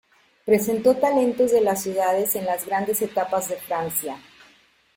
[0.45, 4.17] Presentó talentos de las ciudades en las grandes etapas de Francia.